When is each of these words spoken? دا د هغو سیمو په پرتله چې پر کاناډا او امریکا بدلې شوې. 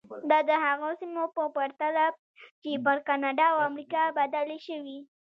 دا 0.29 0.39
د 0.49 0.51
هغو 0.65 0.89
سیمو 0.99 1.23
په 1.35 1.43
پرتله 1.55 2.05
چې 2.61 2.71
پر 2.85 2.97
کاناډا 3.07 3.47
او 3.53 3.59
امریکا 3.69 4.01
بدلې 4.17 4.57
شوې. 4.67 4.97